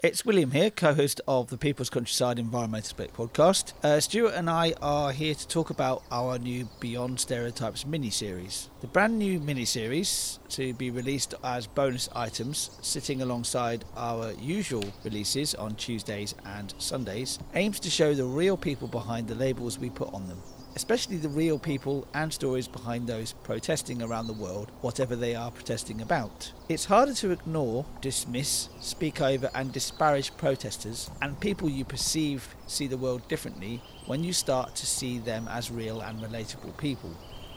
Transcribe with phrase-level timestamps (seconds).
[0.00, 3.72] It's William here, co host of the People's Countryside Environmental Split podcast.
[3.82, 8.70] Uh, Stuart and I are here to talk about our new Beyond Stereotypes mini series.
[8.80, 14.84] The brand new mini series, to be released as bonus items, sitting alongside our usual
[15.02, 19.90] releases on Tuesdays and Sundays, aims to show the real people behind the labels we
[19.90, 20.40] put on them
[20.78, 25.50] especially the real people and stories behind those protesting around the world, whatever they are
[25.50, 26.52] protesting about.
[26.68, 32.86] It's harder to ignore, dismiss, speak over, and disparage protesters and people you perceive see
[32.86, 37.10] the world differently when you start to see them as real and relatable people.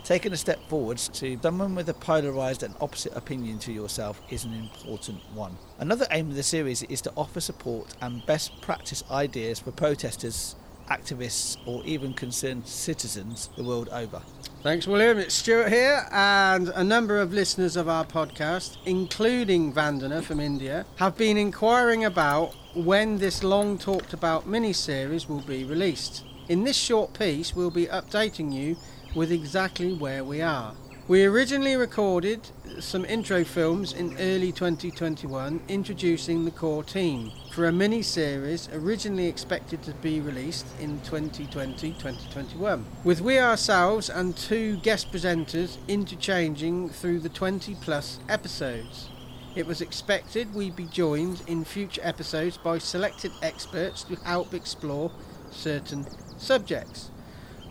[0.03, 4.45] Taking a step forwards to someone with a polarised and opposite opinion to yourself is
[4.45, 5.55] an important one.
[5.77, 10.55] Another aim of the series is to offer support and best practice ideas for protesters
[10.91, 14.22] activists, or even concerned citizens the world over.
[14.63, 15.17] Thanks, William.
[15.17, 20.86] It's Stuart here, and a number of listeners of our podcast, including Vandana from India,
[20.98, 26.23] have been inquiring about when this long talked about mini series will be released.
[26.48, 28.78] In this short piece, we'll be updating you
[29.16, 30.76] with exactly where we are.
[31.12, 32.40] We originally recorded
[32.80, 39.28] some intro films in early 2021 introducing the core team for a mini series originally
[39.28, 46.88] expected to be released in 2020 2021, with we ourselves and two guest presenters interchanging
[46.88, 49.09] through the 20 plus episodes.
[49.54, 55.12] It was expected we'd be joined in future episodes by selected experts to help explore
[55.52, 57.12] certain subjects.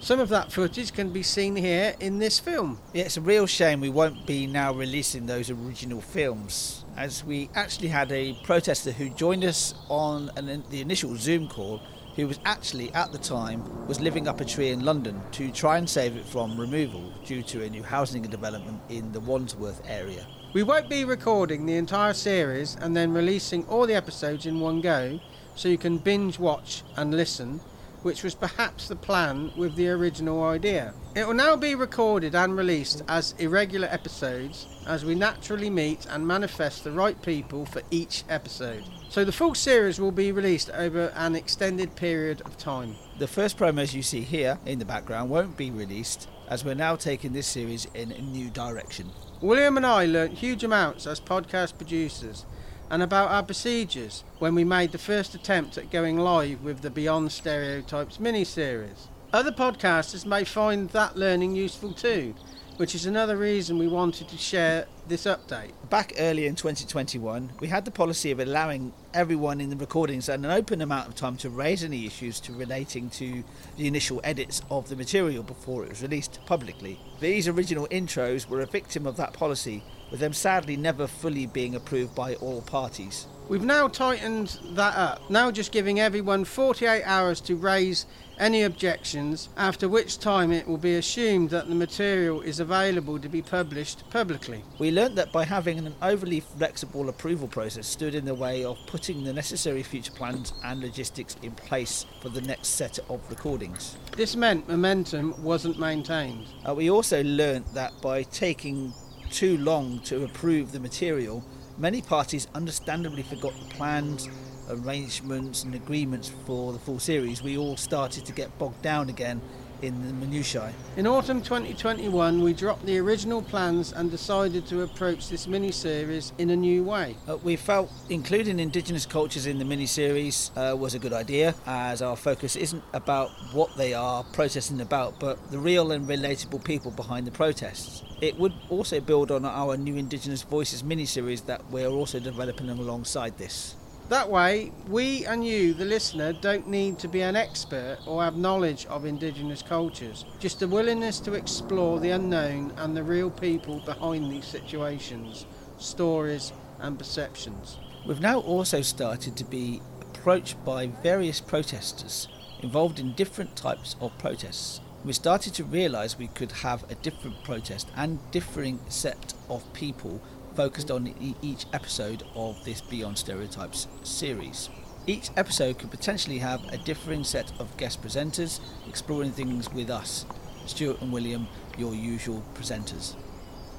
[0.02, 2.80] Some of that footage can be seen here in this film.
[2.94, 7.50] Yeah, it's a real shame we won't be now releasing those original films, as we
[7.54, 11.82] actually had a protester who joined us on an, the initial Zoom call
[12.16, 15.76] who was actually at the time was living up a tree in London to try
[15.76, 20.26] and save it from removal due to a new housing development in the Wandsworth area.
[20.54, 24.80] We won't be recording the entire series and then releasing all the episodes in one
[24.80, 25.20] go
[25.56, 27.60] so you can binge watch and listen
[28.02, 30.92] which was perhaps the plan with the original idea.
[31.14, 36.26] It will now be recorded and released as irregular episodes as we naturally meet and
[36.26, 38.84] manifest the right people for each episode.
[39.08, 42.94] So the full series will be released over an extended period of time.
[43.18, 46.96] The first promos you see here in the background won't be released as we're now
[46.96, 49.10] taking this series in a new direction.
[49.40, 52.44] William and I learnt huge amounts as podcast producers
[52.90, 56.90] and about our procedures when we made the first attempt at going live with the
[56.90, 59.08] Beyond Stereotypes mini series.
[59.32, 62.34] Other podcasters may find that learning useful too,
[62.80, 65.72] which is another reason we wanted to share this update.
[65.90, 70.46] Back early in 2021, we had the policy of allowing everyone in the recordings an
[70.46, 73.44] open amount of time to raise any issues to relating to
[73.76, 76.98] the initial edits of the material before it was released publicly.
[77.20, 81.74] These original intros were a victim of that policy with them sadly never fully being
[81.74, 83.26] approved by all parties.
[83.50, 88.06] We've now tightened that up, now just giving everyone 48 hours to raise
[88.38, 93.28] any objections, after which time it will be assumed that the material is available to
[93.28, 94.62] be published publicly.
[94.78, 98.78] We learnt that by having an overly flexible approval process stood in the way of
[98.86, 103.96] putting the necessary future plans and logistics in place for the next set of recordings.
[104.16, 106.46] This meant momentum wasn't maintained.
[106.64, 108.94] Uh, we also learnt that by taking
[109.28, 111.44] too long to approve the material,
[111.80, 114.28] many parties understandably forgot the plans,
[114.68, 117.42] arrangements, and agreements for the full series.
[117.42, 119.40] We all started to get bogged down again
[119.82, 120.72] in the minutiae.
[120.96, 126.32] In autumn 2021, we dropped the original plans and decided to approach this mini series
[126.38, 127.16] in a new way.
[127.28, 131.54] Uh, we felt including Indigenous cultures in the mini series uh, was a good idea,
[131.66, 136.62] as our focus isn't about what they are protesting about, but the real and relatable
[136.64, 138.02] people behind the protests.
[138.20, 142.68] It would also build on our new Indigenous Voices mini series that we're also developing
[142.68, 143.76] alongside this.
[144.10, 148.36] That way, we and you, the listener, don't need to be an expert or have
[148.36, 153.78] knowledge of Indigenous cultures, just a willingness to explore the unknown and the real people
[153.78, 155.46] behind these situations,
[155.78, 157.78] stories, and perceptions.
[158.04, 162.26] We've now also started to be approached by various protesters
[162.62, 164.80] involved in different types of protests.
[165.04, 170.20] We started to realise we could have a different protest and differing set of people
[170.60, 174.68] focused on each episode of this Beyond Stereotypes series.
[175.06, 180.26] Each episode could potentially have a differing set of guest presenters exploring things with us,
[180.66, 181.48] Stuart and William,
[181.78, 183.16] your usual presenters.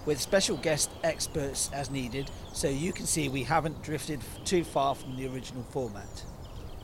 [0.07, 4.95] With special guest experts as needed, so you can see we haven't drifted too far
[4.95, 6.23] from the original format.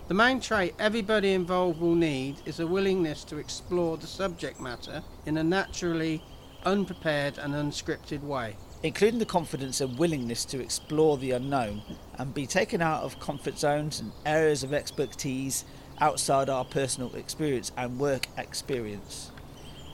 [0.10, 5.02] The main trait everybody involved will need is a willingness to explore the subject matter
[5.26, 6.22] in a naturally
[6.66, 8.58] unprepared and unscripted way.
[8.84, 11.82] Including the confidence and willingness to explore the unknown
[12.18, 15.66] and be taken out of comfort zones and areas of expertise
[16.00, 19.32] outside our personal experience and work experience.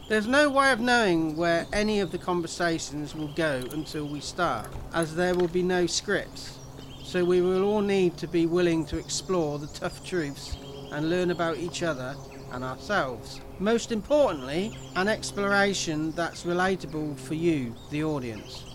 [0.10, 4.68] There's no way of knowing where any of the conversations will go until we start,
[4.94, 6.60] as there will be no scripts.
[7.04, 10.58] So we will all need to be willing to explore the tough truths
[10.92, 12.16] and learn about each other
[12.52, 13.40] and ourselves.
[13.60, 18.73] Most importantly, an exploration that's relatable for you, the audience.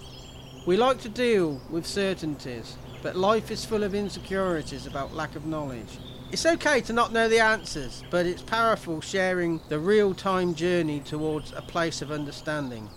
[0.69, 5.47] We like to deal with certainties, but life is full of insecurities about lack of
[5.47, 5.99] knowledge.
[6.31, 11.01] It's okay to not know the answers, but it's powerful sharing the real time journey
[11.01, 12.91] towards a place of understanding.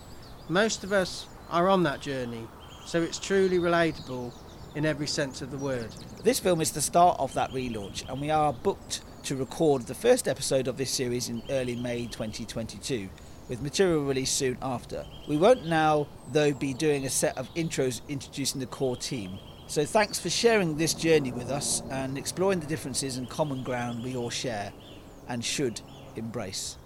[0.50, 2.46] Most of us are on that journey,
[2.84, 4.34] so it's truly relatable
[4.74, 5.88] in every sense of the word.
[6.22, 9.94] This film is the start of that relaunch, and we are booked to record the
[9.94, 13.08] first episode of this series in early May 2022,
[13.52, 15.04] with material release soon after.
[15.28, 19.38] We won't now, though, be doing a set of intros introducing the core team.
[19.66, 24.02] So thanks for sharing this journey with us and exploring the differences and common ground
[24.02, 24.72] we all share
[25.28, 25.82] and should
[26.16, 26.78] embrace.